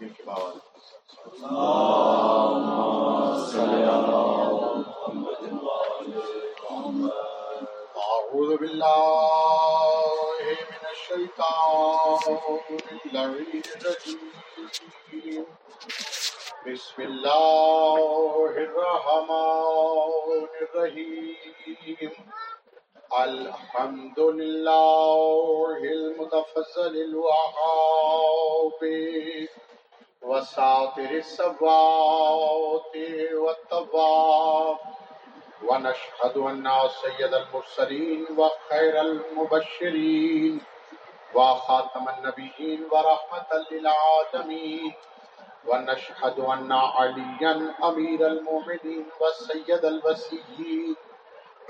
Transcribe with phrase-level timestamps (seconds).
[0.00, 0.58] مل کے باوال
[8.02, 10.40] أعوذ بالله
[10.70, 12.38] من الشيطان
[12.92, 15.44] اللعين الرجيم.
[16.66, 22.12] بسم الله الرحمن الرحيم.
[23.20, 28.82] الحمد لله المتفضل الوهاب.
[30.22, 32.94] وساتر السبات
[33.34, 34.76] والطباب
[35.68, 36.68] ونشهد أن
[37.02, 40.60] سيد المرسلين وخير المبشرين
[41.34, 44.92] وخاتم النبيين ورحمة للعالمين.
[45.66, 50.96] ونشهد أن عليا أمير المؤمنين وسيد الوسيين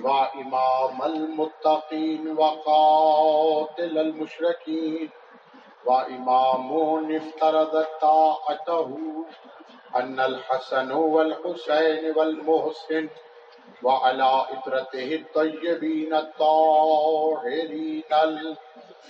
[0.03, 5.11] وإمام المتقين وقاتل المشركين.
[5.87, 6.71] وإمام
[7.17, 8.99] افترض طاعته
[9.97, 13.09] أن الحسن والحسين والمحسن
[13.83, 18.03] وعلى إطرته الطيبين الطاهرين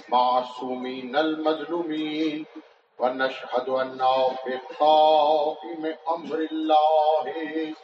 [0.09, 2.47] المعصومين المظلومين
[2.99, 3.99] ونشهد أن
[4.45, 7.75] في قائم أمر الله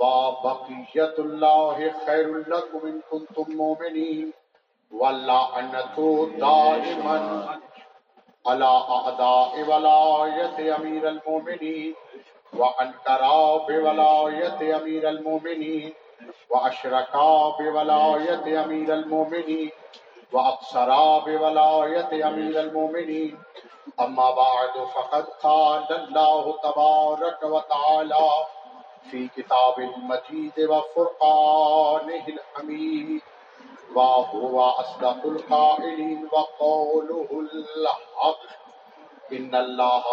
[0.00, 4.32] وبقية الله خير لكم إن كنتم مؤمنين
[4.90, 5.96] واللعنة
[6.38, 7.58] دائما
[8.46, 11.94] على أعداء ولاية أمير المؤمنين
[12.52, 15.92] وأنكرا بولاية أمير المؤمنين
[16.50, 19.70] وأشركا بولاية أمير المؤمنين
[20.32, 23.38] وأقصرا بولاية أمير المؤمنين.
[24.00, 28.28] أما بعد، فقد قال الله تبارك وتعالى
[29.10, 33.22] في كتاب المجيد وفرقانه الحميد.
[33.94, 38.40] وهو أصدق القائلين وقوله الحق
[39.32, 40.04] إن الله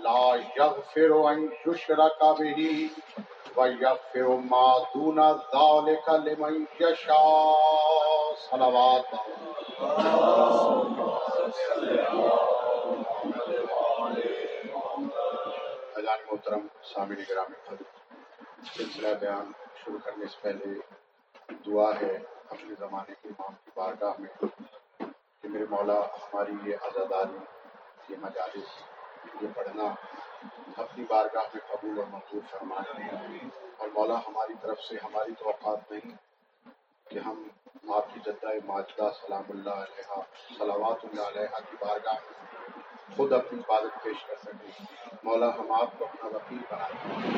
[0.00, 2.90] لا يغفر أن يشرك به
[3.56, 9.04] ويغفر ما دون ذلك لمن يشاء صلوات
[15.96, 17.76] اذان محترم سامعین گرامی
[18.76, 19.52] سلسلہ بیان
[19.84, 22.16] شروع کرنے سے پہلے دعا ہے
[22.50, 24.46] اپنے زمانے کے امام کی بارگاہ میں
[25.42, 27.38] کہ میرے مولا ہماری یہ عزاداری،
[28.08, 28.82] یہ مجالس،
[29.42, 29.94] یہ پڑھنا
[30.76, 33.38] اپنی بارگاہ میں قبول اور منظور فرمائے
[33.76, 36.16] اور مولا ہماری طرف سے ہماری توقعات نہیں
[37.10, 37.48] کہ ہم
[37.92, 40.20] آپ کی جدہ ماجدہ سلام اللہ علیہ،
[40.58, 44.84] صلوات اللہ علیہ کی بارگاہ میں خود اپنی عبادت پیش کر سکیں۔
[45.22, 47.28] مولا ہم آپ کو اپنا وکیل بنا دیں۔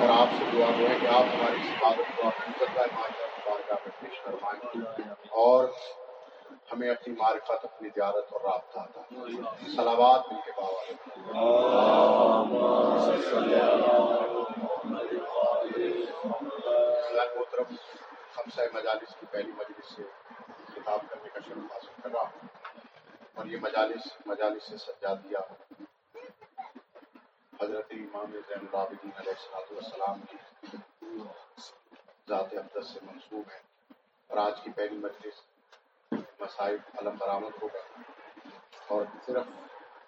[0.00, 3.37] اور آپ سے دعا ہے کہ آپ ہماری اس عبادت کو اپنی جدہ ماجدہ
[3.68, 5.68] بارگاہ میں پیش کروائیں اور
[6.72, 9.02] ہمیں اپنی معرفت، اپنی زیارت اور رابطہ تھا
[9.76, 10.82] سلامات مل کے باوا
[17.36, 17.74] محترم،
[18.34, 20.02] خمسہ مجالس کی پہلی مجلس سے
[20.74, 22.48] خطاب کرنے کا شرف حاصل کر رہا ہوں۔
[23.34, 25.40] اور یہ مجالس مجالس سے سجا دیا
[27.60, 30.36] حضرت امام زین العابدین علیہ السلاۃ والسلام کی
[32.28, 33.58] ذات اقدس سے منسوب ہے
[34.26, 35.34] اور آج کی پہلی مجلس
[36.40, 38.02] مسائل علم برآمد ہوگا۔
[38.88, 39.42] اور صرف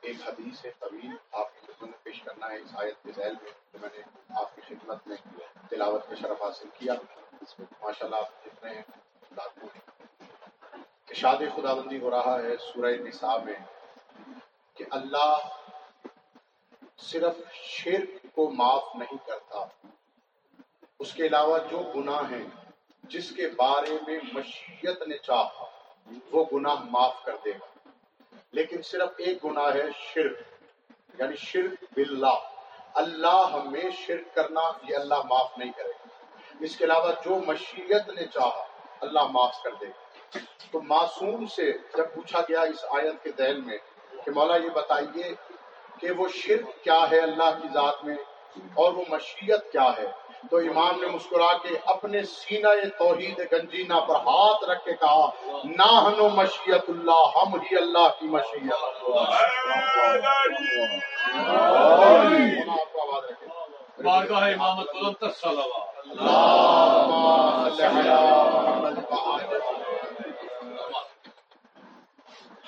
[0.01, 3.51] ایک حدیث طویل آپ کی خدمت میں پیش کرنا ہے اس آیت کے ذیل میں
[3.73, 4.03] جو میں نے
[4.41, 5.17] آپ کی خدمت میں
[5.71, 6.95] تلاوت کا شرف حاصل کیا۔
[7.83, 8.83] ماشاء اللہ آپ جتنے ہیں۔
[9.37, 9.69] لاکھوں
[11.09, 13.55] اشاد خدا بندی ہو رہا ہے سورہ نساء میں
[14.75, 15.37] کہ اللہ
[16.99, 19.40] صرف شرک کو معاف نہیں کرتا۔
[21.01, 22.47] اس کے علاوہ جو گناہ ہیں،
[23.03, 25.65] جس کے بارے میں مشیت نے چاہا،
[26.33, 27.89] وہ گناہ معاف کر دے گا۔
[28.53, 30.39] لیکن صرف ایک گناہ ہے، شرک۔
[31.19, 32.51] یعنی شرک باللہ۔
[32.95, 36.09] اللہ میں شرک کرنا یہ اللہ معاف نہیں کرے گا۔
[36.61, 38.67] اس کے علاوہ جو مشیت نے چاہا،
[39.01, 40.39] اللہ معاف کر دے گا۔
[40.71, 43.79] تو معصوم سے جب پوچھا گیا اس آیت کے دہل میں
[44.25, 45.35] کہ مولا یہ بتائیے
[46.01, 48.17] کہ وہ شرک کیا ہے اللہ کی ذات میں
[48.75, 54.15] اور وہ مشیت کیا ہے؟ تو امام نے مسکرا کے اپنے سینہ توحید گنجینا پر
[54.15, 55.31] ہاتھ رکھ کے کہا
[55.65, 59.05] نہ مشیت اللہ ہم ہی اللہ کی مشیت۔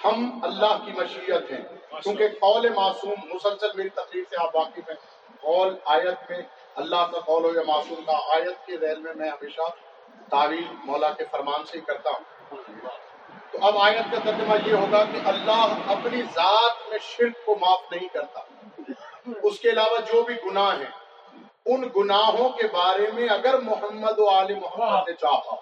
[0.05, 1.63] ہم اللہ کی مشیت ہیں۔
[2.03, 6.43] کیونکہ قول معصوم مسلسل میری تقریر سے آپ واقف ہیں۔ قول آیت میں
[6.75, 9.61] اللہ کا قول ہو یا معصوم کا آیت کے ذیل میں میں ہمیشہ
[10.31, 12.57] تعویل مولا کے فرمان سے ہی کرتا ہوں۔
[13.53, 17.93] تو اب آیت کا ترجمہ یہ ہوگا کہ اللہ اپنی ذات میں شرک کو معاف
[17.93, 18.41] نہیں کرتا۔
[19.43, 21.03] اس کے علاوہ جو بھی گناہ ہیں
[21.67, 25.55] ان گناہوں کے بارے میں اگر محمد و آل محمد نے چاہا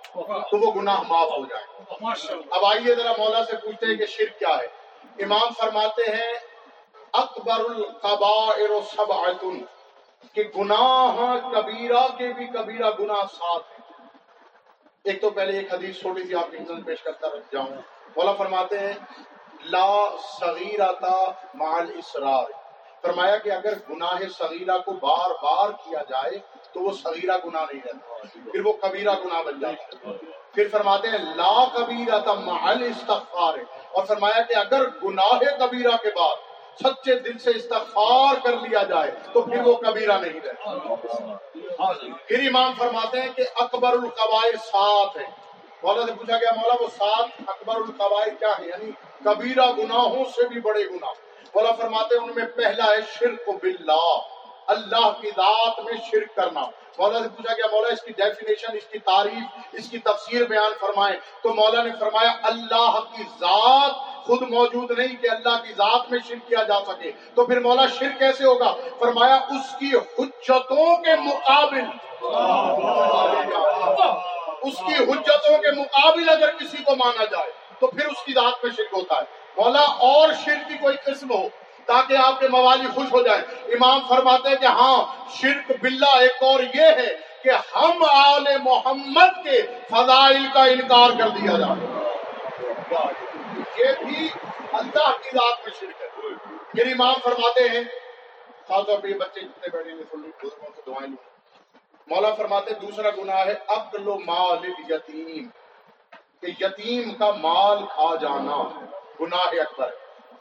[0.50, 1.82] تو وہ گناہ معاف ہو جائے۔
[2.50, 4.66] اب آئیے ذرا مولا سے پوچھتے ہیں کہ شرک کیا ہے۔
[5.24, 6.32] امام فرماتے ہیں
[7.12, 9.44] اکبر القبائر سبعۃ
[10.32, 11.16] کہ گناہ
[11.52, 14.08] کبیرہ کے بھی کبیرہ گناہ ساتھ ہیں۔
[15.04, 17.76] ایک تو پہلے ایک حدیث چھوٹی سی آپ کی پیش کرتا رہ جاؤں۔
[18.16, 18.92] مولا فرماتے ہیں،
[19.64, 20.90] لا صغیرہ
[21.54, 22.50] مال اسرار
[23.02, 26.38] فرمایا کہ اگر گناہ صغیرہ کو بار بار کیا جائے،
[26.72, 30.12] تو وہ صغیرہ گناہ نہیں رہتا، پھر وہ کبیرہ گناہ بن جاتا۔ ہے
[30.52, 33.58] پھر فرماتے ہیں، لا کبیرہ تھا محل استغفار
[33.92, 39.10] اور فرمایا کہ اگر گناہ کبیرہ کے بعد سچے دل سے استغفار کر لیا جائے،
[39.32, 41.36] تو پھر وہ کبیرہ نہیں رہتا
[42.26, 45.26] پھر امام فرماتے ہیں کہ اکبر القبائر سات ہے
[45.82, 48.90] مولا سے پوچھا گیا، مولا وہ سات اکبر القبائر کیا ہے یعنی
[49.24, 51.14] کبیرہ گناہوں سے بھی بڑے گناہ۔
[51.54, 54.39] مولا فرماتے ہیں ان میں پہلا ہے شرک باللہ۔
[54.70, 56.60] اللہ کی ذات میں شرک کرنا۔
[56.98, 60.72] مولا سے پوچھا گیا مولا اس کی ڈیفینیشن اس کی تعریف اس کی تفسیر بیان
[60.80, 63.92] فرمائے تو مولا نے فرمایا، اللہ کی ذات
[64.26, 67.86] خود موجود نہیں کہ اللہ کی ذات میں شرک کیا جا سکے۔ تو پھر مولا
[67.86, 71.84] شرک کیسے ہوگا؟ فرمایا، اس کی حجتوں کے مقابل۔
[74.62, 78.64] اس کی حجتوں کے مقابل اگر کسی کو مانا جائے، تو پھر اس کی ذات
[78.64, 79.24] میں شرک ہوتا ہے۔
[79.56, 81.48] مولا اور شرک کی کوئی قسم ہو
[81.90, 83.42] تاکہ آپ کے موالی خوش ہو جائیں۔
[83.74, 84.98] امام فرماتے ہیں کہ ہاں
[85.30, 87.10] شرک باللہ ایک اور یہ ہے
[87.42, 91.86] کہ ہم آل محمد کے فضائل کا انکار کر دیا جائے۔
[93.78, 94.28] یہ بھی
[94.72, 96.08] اللہ کی ذات میں شرک ہے۔
[96.72, 97.84] پھر امام فرماتے ہیں،
[98.68, 101.30] خاص طور پہ یہ بچے جتنے بیٹھے ہیں بزرگوں سے دعائیں لوں
[102.06, 104.58] مولا فرماتے دوسرا گناہ ہے عقل و مال
[104.88, 105.48] یتیم
[106.40, 108.58] کہ یتیم کا مال کھا جانا۔
[109.20, 109.99] گناہ اکبر۔ ہے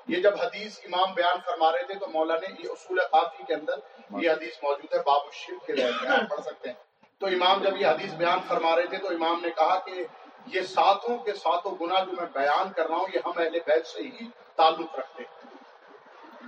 [0.09, 3.53] یہ جب حدیث امام بیان فرما رہے تھے تو مولا نے یہ اصول قافی کے
[3.53, 3.73] اندر
[4.21, 5.91] یہ حدیث موجود ہے باب الشرک کے لیے
[6.29, 6.75] پڑھ سکتے ہیں۔
[7.19, 10.03] تو امام جب یہ حدیث بیان فرما رہے تھے تو امام نے کہا کہ
[10.45, 13.87] یہ ساتوں کے ساتوں گناہ جو میں بیان کر رہا ہوں یہ ہم اہل بیت
[13.87, 15.39] سے ہی تعلق رکھتے ہیں۔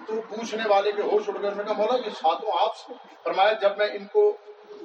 [0.08, 2.94] تو پوچھنے والے کے ہوش اڑ گئے کہا مولا یہ ساتوں آپ سے۔
[3.24, 4.38] فرمایا جب میں ان کو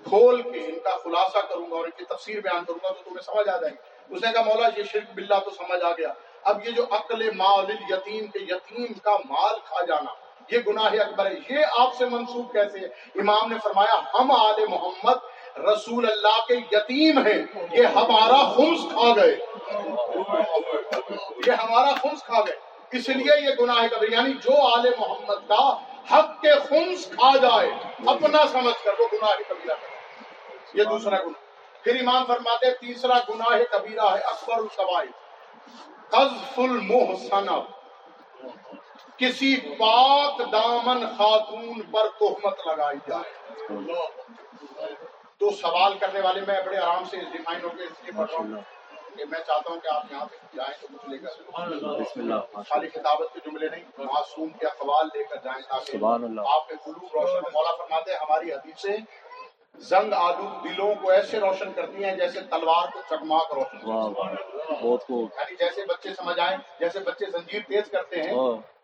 [0.09, 3.03] کھول کے ان کا خلاصہ کروں گا اور ان کی تفسیر بیان کروں گا تو
[3.05, 5.93] تمہیں سمجھ آ جائے گی۔ اس نے کہا مولا یہ شرک باللہ تو سمجھ آ
[5.93, 6.13] گیا۔
[6.47, 10.11] اب یہ جو عقل مال یتیم کے یتیم کا مال کھا جانا،
[10.51, 12.85] یہ گناہ اکبر ہے۔ یہ آپ سے منسوخ کیسے ہے؟
[13.21, 15.15] امام نے فرمایا، ہم آل محمد
[15.59, 19.37] رسول اللہ کے یتیم ہیں۔ یہ ہمارا خمس کھا گئے۔
[21.47, 22.57] یہ ہمارا خمس کھا گئے۔
[22.93, 25.79] اس لیے یہ گناہ کبیر یعنی جو آل محمد کا
[26.13, 27.71] حق کے خمس کھا جائے،
[28.07, 29.75] اپنا سمجھ کر وہ گناہ کبیرہ
[30.75, 35.09] یہ دوسرا گناہ۔ پھر امام فرماتے تیسرا گناہ کبیرہ ہے، اکبر القبائل۔
[36.11, 37.49] قذف المحسن
[39.19, 43.31] کسی پاک دامن خاتون پر تہمت لگائی جائے۔
[45.41, 48.39] تو سوال کرنے والے میں بڑے آرام سے ڈیفائن ہو کے اس لیے پڑھ رہا
[48.39, 48.61] ہوں
[49.17, 53.33] کہ میں چاہتا ہوں کہ آپ یہاں پہ جائیں تو کچھ لے کر خالی کتابت
[53.35, 56.05] کے جملے نہیں معصوم کے اقوال لے کر جائیں تاکہ
[56.55, 58.97] آپ کے قلوب روشن مولا فرماتے ہیں ہماری حدیثیں
[59.81, 63.89] زنگ آلو دلوں کو ایسے روشن کرتی ہیں جیسے تلوار کو چکماک روشن
[65.33, 68.33] یعنی جیسے بچے سمجھ آئے جیسے بچے زنجیر تیز کرتے ہیں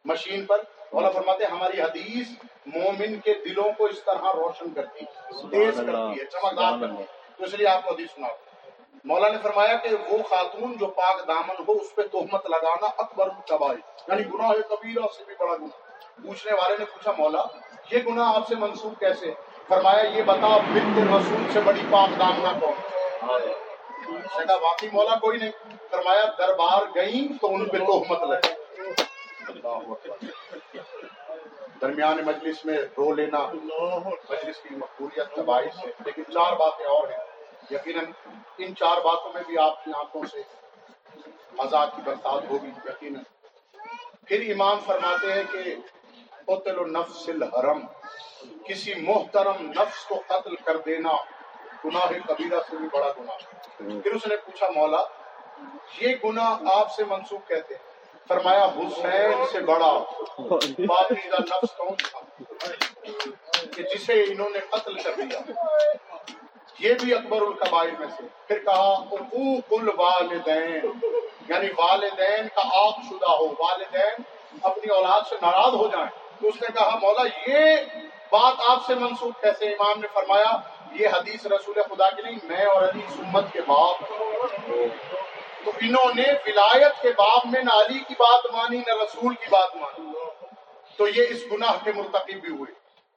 [0.05, 0.61] مشین پر
[0.93, 2.29] مولا فرماتے ہیں ہماری حدیث
[2.67, 5.05] مومن کے دلوں کو اس طرح روشن کرتی
[5.51, 7.05] تیز کرتی ہے چمکدار کرتی ہے۔
[7.37, 8.29] تو اس لیے آپ کو حدیث سنا
[9.05, 13.29] مولا نے فرمایا کہ وہ خاتون جو پاک دامن ہو اس پہ تہمت لگانا اکبر
[13.49, 15.81] کبائی یعنی گناہ کبیرہ سے بھی بڑا گناہ۔
[16.27, 17.43] پوچھنے والے نے پوچھا مولا
[17.91, 19.31] یہ گناہ آپ سے منسوخ کیسے
[19.73, 22.73] فرمایا، یہ بتا بنت رسول سے بڑی پاک دامنا کون؟
[24.47, 25.51] کہا واقعی مولا کوئی نہیں۔
[25.91, 28.53] فرمایا، دربار گئی تو ان پہ تہمت لگی۔
[31.81, 33.39] درمیان مجلس میں رو لینا
[34.31, 38.05] مجلس کی مقبولیت تباہی سے۔ لیکن چار باتیں اور ہیں۔ یقیناً
[38.59, 40.43] ان چار باتوں میں بھی آپ کی آنکھوں سے
[41.59, 43.23] آزاد کی برسات ہوگی، یقیناً۔
[44.27, 45.75] پھر امام فرماتے ہیں کہ
[46.47, 47.87] قتل النفس الحرم۔
[48.65, 51.13] کسی محترم نفس کو قتل کر دینا
[51.85, 53.37] گناہ کبیرہ سے بھی بڑا گناہ
[54.03, 55.03] پھر اس نے پوچھا مولا
[56.01, 57.93] یہ گناہ آپ سے منسوخ کہتے ہیں؟
[58.29, 59.99] فرمایا حسین سے بڑا۔
[61.41, 62.21] نفس کون تھا؟
[63.75, 65.53] کہ جسے انہوں نے قتل کر دیا۔
[66.79, 70.91] یہ بھی اکبر القبائل میں سے۔ پھر کہا حقوق الوالدین۔
[71.49, 74.23] یعنی والدین کا آگ شدہ ہو۔ والدین
[74.63, 76.09] اپنی اولاد سے ناراض ہو جائیں۔
[76.41, 77.77] تو اس نے کہا مولا یہ
[78.33, 80.57] بات آپ سے منسوخ کیسے؟ امام نے فرمایا،
[80.93, 83.97] یہ حدیث رسول خدا کی نہیں، میں اور علی سمت کے باپ۔
[85.65, 89.47] تو انہوں نے ولایت کے باب میں نہ علی کی بات مانی، نہ رسول کی
[89.51, 90.13] بات مانی۔
[90.97, 92.73] تو یہ اس گناہ کے مرتکب بھی ہوئے۔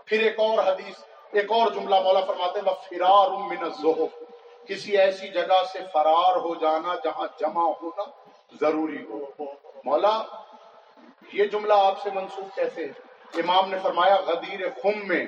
[0.05, 0.95] پھر ایک اور حدیث،
[1.31, 4.23] ایک اور جملہ مولا فرماتے ہیں فرار من الزہف
[4.67, 8.03] کسی ایسی جگہ سے فرار ہو جانا جہاں جمع ہونا
[8.61, 9.43] ضروری ہو۔
[9.85, 10.21] مولا،
[11.33, 15.25] یہ جملہ آپ سے منسوخ کیسے ہے؟ امام نے فرمایا، غدیر خم میں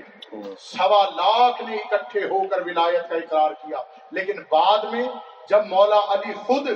[0.60, 3.78] سوا لاکھ نے اکٹھے ہو کر ولایت کا اقرار کیا۔
[4.12, 5.04] لیکن بعد میں
[5.50, 6.70] جب مولا علی خود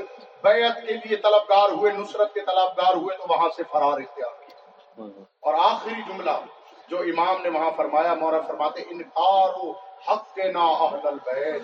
[0.44, 4.58] بیعت کے لیے طلبگار ہوئے، نصرت کے طلبگار ہوئے، تو وہاں سے فرار اختیار کیا۔
[5.42, 6.32] اور آخری جملہ
[6.88, 9.72] جو امام نے وہاں فرمایا مورا فرماتے انکار و
[10.08, 11.62] حق کے نا اہل البیت۔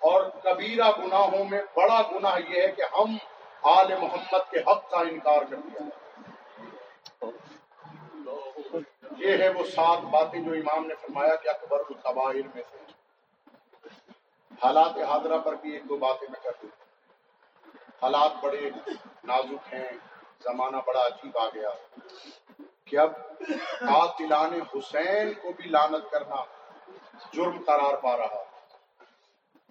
[0.00, 3.16] اور کبیرہ گناہوں میں بڑا گناہ یہ ہے کہ ہم
[3.62, 5.80] آل محمد کے حق کا انکار کر دیا۔
[9.20, 12.76] یہ ہے وہ سات باتیں جو امام نے فرمایا کہ اکبر القبائر میں سے۔
[14.62, 16.68] حالات حاضرہ پر بھی ایک دو باتیں میں کر دوں۔
[18.02, 18.70] حالات بڑے
[19.24, 19.92] نازک ہیں،
[20.44, 21.70] زمانہ بڑا عجیب آ گیا۔
[22.84, 23.12] کہ اب
[23.80, 26.36] قاتلان حسین کو بھی لانت کرنا
[27.32, 28.44] جرم قرار پا رہا۔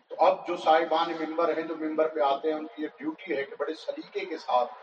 [0.08, 3.38] تو اب جو صاحبان ممبر ہیں جو ممبر پہ آتے ہیں، ان کی یہ ڈیوٹی
[3.38, 4.74] ہے کہ بڑے سلیقے کے ساتھ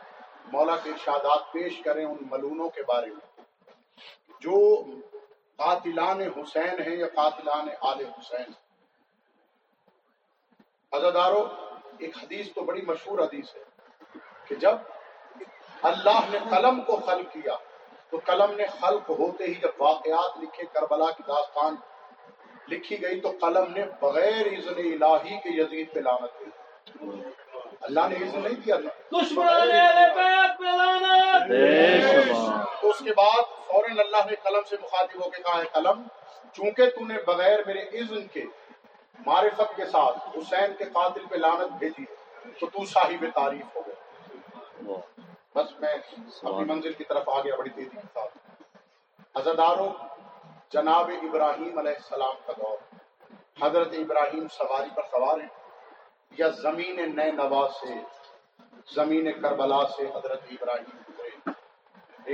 [0.52, 3.35] مولا کے ارشادات پیش کریں ان ملونوں کے بارے میں۔
[4.40, 4.58] جو
[5.58, 8.52] قاتلان حسین ہیں یا قاتلان آل حسین
[10.92, 11.42] ازادارو
[11.98, 13.64] ایک حدیث تو بڑی مشہور حدیث ہے
[14.48, 14.76] کہ جب
[15.82, 17.54] اللہ نے قلم کو خلق کیا،
[18.10, 21.74] تو قلم نے خلق ہوتے ہی جب واقعات لکھے کربلا کی داستان
[22.68, 26.50] لکھی گئی، تو قلم نے بغیر اذن الہی کے یزید پہ لانت دی
[27.86, 28.76] اللہ نے اذن نہیں دیا
[32.80, 36.02] تو اس کے بعد فوراً اللہ نے قلم سے مخاطب ہو کے کہا ہے قلم
[36.52, 38.44] چونکہ تو نے بغیر میرے اذن کے
[39.26, 42.04] معرفت کے ساتھ حسین کے قاتل پہ لانت بھیجی
[42.60, 44.96] تو تو صاحب تعریف ہو گیا
[45.54, 48.38] بس میں اپنی منزل کی طرف آ گیا بڑی تیزی کے ساتھ۔
[49.34, 49.88] ازاداروں
[50.72, 52.76] جناب ابراہیم علیہ السلام کا دور۔
[53.62, 55.65] حضرت ابراہیم سواری پر سوار ہیں۔
[56.30, 57.94] یا زمین نئے نواز سے،
[58.94, 61.50] زمین کربلا سے حضرت ابراہیم گزرے۔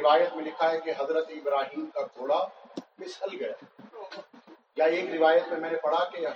[0.01, 2.49] روایت میں لکھا ہے کہ حضرت ابراہیم کا گھوڑا
[2.97, 3.53] پسل گیا۔
[4.77, 6.27] یا ایک روایت میں میں نے پڑھا کہ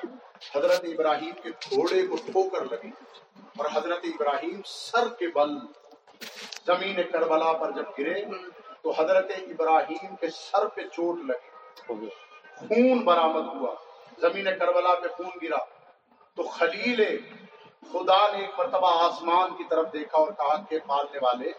[0.55, 2.91] حضرت ابراہیم کے گھوڑے کو ٹھوکر لگی
[3.37, 5.59] اور حضرت ابراہیم سر کے بل
[6.67, 8.25] زمین کربلا پر جب گرے
[8.83, 12.07] تو حضرت ابراہیم کے سر پہ چوٹ لگی۔
[12.57, 13.75] خون برآمد ہوا۔
[14.19, 15.65] زمین کربلا پہ خون گرا۔
[16.35, 17.19] تو خلیل
[17.93, 21.53] خدا نے ایک مرتبہ آسمان کی طرف دیکھا اور کہا کہ پالنے والے،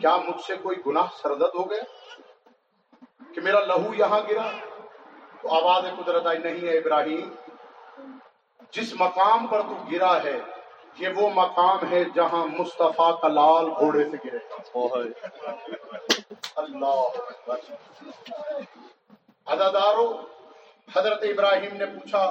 [0.00, 1.84] کیا مجھ سے کوئی گناہ سردت ہو گیا
[3.34, 4.50] کہ میرا لہو یہاں گرا؟
[5.42, 7.28] تو آواز قدرت آئی، نہیں ہے ابراہیم،
[8.72, 10.38] جس مقام پر تو گرا ہے،
[10.98, 14.38] یہ وہ مقام ہے جہاں مصطفیٰ کا لال گھوڑے سے گرے۔
[16.56, 17.00] اللہ
[19.46, 20.06] ادادارو
[20.88, 22.24] حضرت ابراہیم نے پوچھا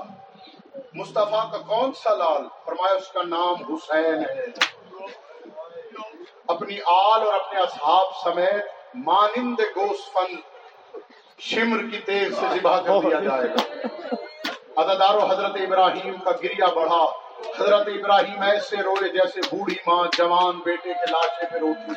[0.94, 4.46] مصطفیٰ کا کون سا لال؟ فرمایا اس کا نام حسین ہے۔
[6.48, 8.65] اپنی آل اور اپنے اصحاب سمیت
[8.96, 10.36] مانند گوسفن
[11.39, 13.86] شمر کی تیز سے ذبح کر دیا جائے گا۔
[14.82, 17.06] عددار و حضرت ابراہیم کا گریا بڑھا۔
[17.60, 21.92] حضرت ابراہیم ایسے روئے جیسے بوڑھی ماں جوان بیٹے کے لاشے پہ روتی۔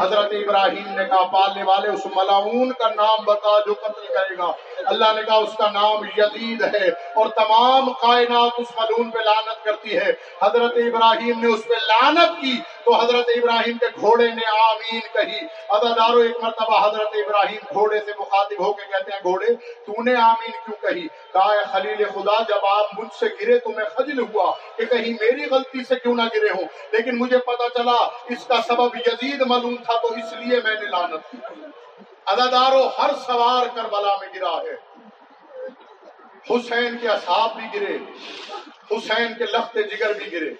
[0.00, 4.52] حضرت ابراہیم نے کہا، پالنے والے، اس ملاؤن کا نام بتا جو قتل کرے گا۔
[4.86, 9.64] اللہ نے کہا اس کا نام یزید ہے اور تمام کائنات اس ملون پہ لانت
[9.64, 10.12] کرتی ہے۔
[10.42, 15.46] حضرت ابراہیم نے اس پہ لانت کی تو حضرت ابراہیم کے گھوڑے نے آمین کہی۔
[15.68, 19.54] ادادارو ایک مرتبہ حضرت ابراہیم گھوڑے سے مخاطب ہو کے کہتے ہیں، گھوڑے،
[19.86, 23.70] تو نے آمین کیوں کہی؟ کہا، اے خلیل خدا، جب آپ مجھ سے گرے تو
[23.70, 27.68] میں خجل ہوا کہ کہیں میری غلطی سے کیوں نہ گرے ہوں، لیکن مجھے پتا
[27.68, 27.96] چلا
[28.28, 31.36] اس کا سبب یزید معلوم تھا تو اس لیے میں نے لانت کی۔
[32.26, 34.74] ادادارو ہر سوار کر بلا میں گرا ہے۔
[36.50, 37.98] حسین کے اصحاب بھی گرے۔
[38.90, 40.54] حسین کے لفت جگر بھی گرے۔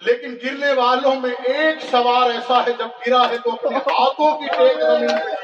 [0.00, 4.46] لیکن گرنے والوں میں ایک سوار ایسا ہے جب گرا ہے تو اپنے ہاتھوں کی
[4.46, 5.36] ٹیک زمین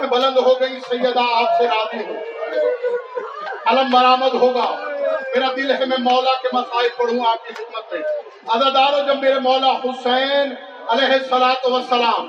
[0.00, 2.14] پہ بلند ہو گئی، سیدہ آپ سے راضی ہو۔
[3.66, 4.84] علم برآمد ہوگا۔
[5.34, 8.02] میرا دل ہے میں مولا کے مسائل پڑھوں، آپ کی خدمت میں۔
[8.48, 10.54] ادادارو جب میرے مولا حسین
[10.88, 12.28] علیہ السلام وسلام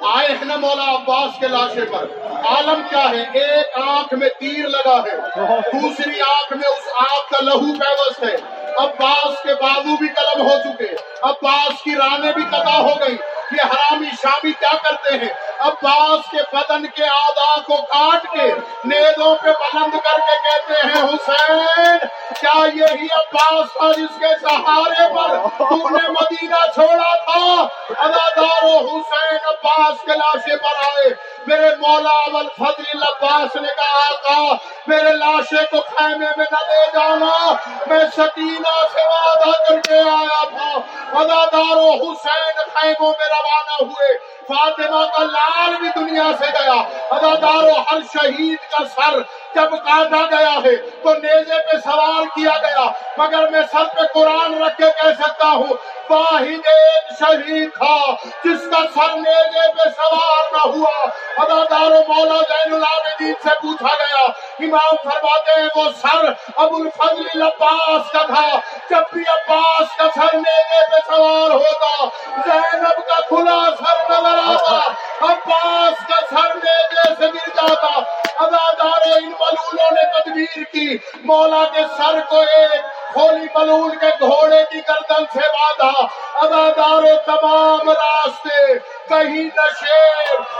[0.00, 2.04] آئے ہیں مولا عباس کے لاشے پر۔
[2.46, 5.16] عالم کیا ہے؟ ایک آنکھ میں تیر لگا ہے،
[5.56, 8.36] دوسری آنکھ میں اس آنکھ کا لہو پیوس ہے۔
[8.78, 13.16] عباس کے بازو بھی قلم ہو چکے۔ عباس کی رانے بھی قطع ہو گئی
[13.52, 15.32] یہ حرامی شامی کیا کرتے ہیں؟
[15.62, 18.52] عباس کے بدن کے آدھا کو کاٹ کے
[18.84, 21.98] نیزوں پہ بلند کر کے کہتے ہیں، حسین،
[22.40, 27.66] کیا یہی عباس تھا جس کے سہارے پر تم نے مدینہ چھوڑا تھا؟
[27.98, 34.54] ادادار حسین عباس کے لاشے پر آئے۔ میرے مولا اول فضل عباس نے کہا، آقا،
[34.86, 37.52] میرے لاشے کو خیمے میں نہ لے جانا۔
[37.86, 40.72] میں سکینہ سے وعدہ کر کے آیا تھا۔
[41.18, 46.80] ادادار حسین خیموں میں روانہ ہوئے۔ فاطمہ کا لال بھی دنیا سے گیا
[47.16, 49.20] ادادار و ہر شہید کا سر
[49.54, 52.84] جب کاٹا گیا ہے تو نیزے پہ سوار کیا گیا،
[53.16, 55.74] مگر میں سر پہ قرآن رکھ کے کہہ سکتا ہوں،
[56.10, 57.96] واحد ایک شہید تھا
[58.44, 60.96] جس کا سر نیزے پہ سوار نہ ہوا۔
[61.42, 64.24] ادادار و مولا زین العابدین سے پوچھا گیا،
[64.66, 68.48] امام فرماتے ہیں وہ سر ابو الفضل عباس کا تھا،
[68.90, 72.08] جب بھی عباس کا سر نیزے پہ سوار ہوتا،
[72.46, 74.80] زینب کا کھلا سر نظر آتا
[75.26, 78.00] عباس کا سر نیزے سے گر جاتا
[78.44, 82.80] ادادار ان ملولوں نے تدبیر کی مولا کے سر کو ایک
[83.12, 86.06] کھولی ملول کے گھوڑے کی گردن سے باندھا
[86.42, 90.00] ادادار تمام راستے کہیں نشے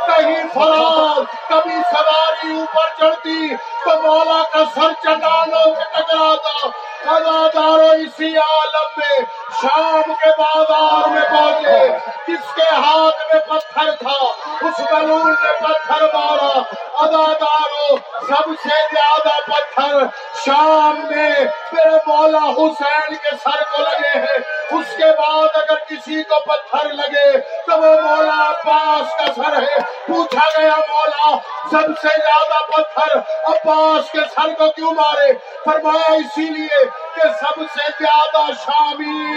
[0.07, 6.69] کہیں فرار کبھی سواری اوپر چڑھتی تو مولا کا سر چٹانوں سے ٹکراتا۔
[7.07, 9.19] ادادارو اسی عالم میں
[9.63, 11.89] شام کے بازار میں پہنچے۔
[12.29, 14.25] جس کے ہاتھ میں پتھر تھا؟
[14.61, 16.63] اس بلون نے پتھر مارا۔
[16.95, 17.97] ادادارو
[18.29, 20.05] سب سے زیادہ پتھر
[20.47, 24.39] شام میں میرے مولا حسین کے سر کو لگے ہیں۔
[24.71, 29.77] اس کے بعد اگر کسی کو پتھر لگے تو وہ مولا عباس کا سر ہے۔
[30.07, 31.37] پوچھا گیا مولا،
[31.71, 35.33] سب سے زیادہ پتھر عباس کے سر کو کیوں مارے؟
[35.65, 39.37] فرمایا، اسی لیے کہ سب سے زیادہ شامی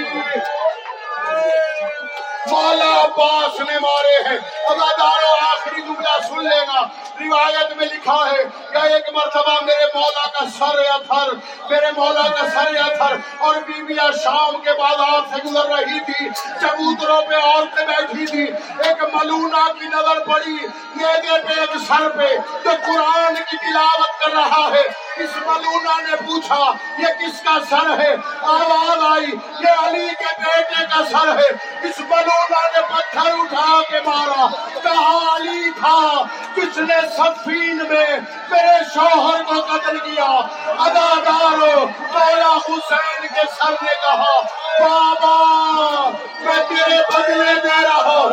[2.52, 4.38] مولا عباس نے مارے ہیں۔
[4.70, 6.82] ادادارو آخری جملہ سن لینا۔
[7.20, 11.34] روایت میں لکھا ہے کہ ایک مرتبہ میرے مولا کا سر یا تھر
[11.70, 16.30] میرے مولا کا سر یا تھر اور بیویاں شام کے بازار سے گزر رہی تھی۔
[16.62, 18.44] چبوتروں پہ عورتیں بیٹھی تھی۔
[18.84, 20.58] ایک ملونا کی نظر پڑی
[20.96, 26.16] میرے پہ ایک سر پہ۔ تو قرآن کی تلاوت کر رہا ہے اس ملونا نے
[26.16, 31.78] پوچھا، یہ کس کا سر ہے؟ آواز آئی، یہ علی کے بیٹے کا سر ہے۔
[31.88, 34.48] اس ملونا نے پتھر اٹھا کے مارا۔
[34.84, 36.24] کہا، علی تھا
[36.56, 40.40] کس نے سفین میں میرے شوہر کو قتل کیا۔
[40.80, 44.42] ادادارو مولا حسین کے سر نے کہا،
[44.80, 48.30] بابا، میں تیرے بدلے دے رہا ہوں،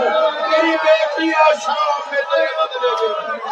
[0.51, 1.31] تیری بیٹی
[1.65, 3.51] شام میں تیرے بدلے دے رہا ہوں۔